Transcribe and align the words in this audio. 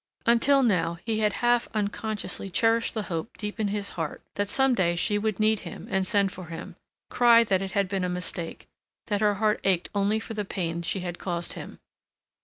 Until 0.25 0.63
now 0.63 0.95
he 1.05 1.19
had 1.19 1.33
half 1.45 1.67
unconsciously 1.75 2.49
cherished 2.49 2.95
the 2.95 3.03
hope 3.03 3.37
deep 3.37 3.59
in 3.59 3.67
his 3.67 3.91
heart 3.91 4.23
that 4.33 4.49
some 4.49 4.73
day 4.73 4.95
she 4.95 5.19
would 5.19 5.39
need 5.39 5.59
him 5.59 5.87
and 5.91 6.07
send 6.07 6.31
for 6.31 6.45
him, 6.45 6.75
cry 7.11 7.43
that 7.43 7.61
it 7.61 7.73
had 7.73 7.87
been 7.87 8.03
a 8.03 8.09
mistake, 8.09 8.67
that 9.05 9.21
her 9.21 9.35
heart 9.35 9.59
ached 9.63 9.89
only 9.93 10.19
for 10.19 10.33
the 10.33 10.43
pain 10.43 10.81
she 10.81 11.01
had 11.01 11.19
caused 11.19 11.53
him. 11.53 11.77